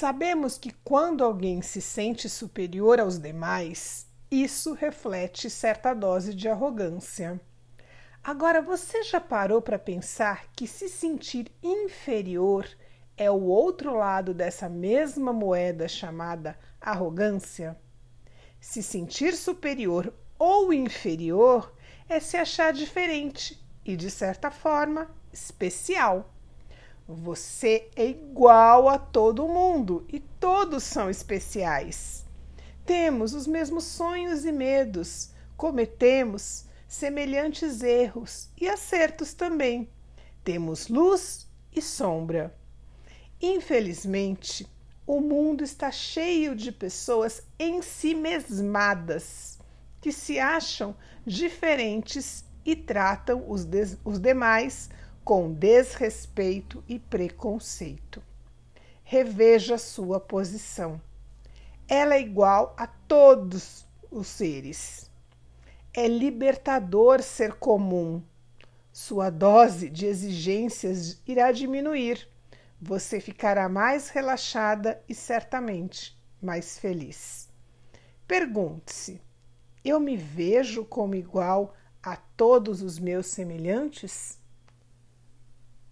[0.00, 7.38] Sabemos que quando alguém se sente superior aos demais, isso reflete certa dose de arrogância.
[8.24, 12.66] Agora, você já parou para pensar que se sentir inferior
[13.14, 17.78] é o outro lado dessa mesma moeda chamada arrogância?
[18.58, 21.76] Se sentir superior ou inferior
[22.08, 26.32] é se achar diferente e, de certa forma, especial.
[27.12, 32.24] Você é igual a todo mundo e todos são especiais.
[32.86, 39.90] Temos os mesmos sonhos e medos, cometemos semelhantes erros e acertos também.
[40.44, 42.56] Temos luz e sombra.
[43.42, 44.64] Infelizmente,
[45.04, 49.58] o mundo está cheio de pessoas em si mesmadas
[50.00, 50.94] que se acham
[51.26, 53.66] diferentes e tratam os,
[54.04, 54.88] os demais
[55.24, 58.22] com desrespeito e preconceito.
[59.02, 61.00] Reveja sua posição.
[61.88, 65.10] Ela é igual a todos os seres.
[65.92, 68.22] É libertador ser comum.
[68.92, 72.28] Sua dose de exigências irá diminuir.
[72.80, 77.48] Você ficará mais relaxada e certamente mais feliz.
[78.26, 79.20] Pergunte-se:
[79.84, 84.39] eu me vejo como igual a todos os meus semelhantes?